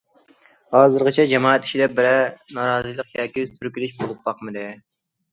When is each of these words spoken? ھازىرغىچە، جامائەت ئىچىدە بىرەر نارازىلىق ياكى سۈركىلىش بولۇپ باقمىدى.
ھازىرغىچە، 0.75 1.25
جامائەت 1.33 1.67
ئىچىدە 1.67 1.87
بىرەر 1.99 2.23
نارازىلىق 2.59 3.11
ياكى 3.19 3.43
سۈركىلىش 3.51 3.93
بولۇپ 3.99 4.23
باقمىدى. 4.31 4.65